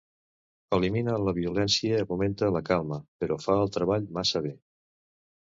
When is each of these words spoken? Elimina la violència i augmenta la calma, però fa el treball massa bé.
Elimina 0.77 1.17
la 1.25 1.33
violència 1.39 1.99
i 1.99 2.05
augmenta 2.05 2.49
la 2.57 2.63
calma, 2.71 2.99
però 3.25 3.39
fa 3.45 3.59
el 3.67 3.71
treball 3.79 4.09
massa 4.19 4.43
bé. 4.49 4.57